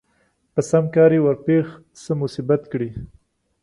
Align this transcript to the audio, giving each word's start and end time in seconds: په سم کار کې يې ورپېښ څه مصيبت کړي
په 0.53 0.61
سم 0.69 0.85
کار 0.95 1.11
کې 1.13 1.17
يې 1.17 1.23
ورپېښ 1.25 1.67
څه 2.01 2.11
مصيبت 2.21 2.61
کړي 2.71 2.89